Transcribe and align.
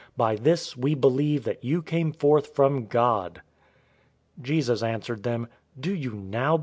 By 0.17 0.35
this 0.35 0.75
we 0.75 0.95
believe 0.95 1.43
that 1.43 1.63
you 1.63 1.83
came 1.83 2.11
forth 2.11 2.47
from 2.55 2.87
God." 2.87 3.43
016:031 4.39 4.43
Jesus 4.43 4.81
answered 4.81 5.21
them, 5.21 5.47
"Do 5.79 5.93
you 5.93 6.13
now 6.15 6.57
believe? 6.57 6.59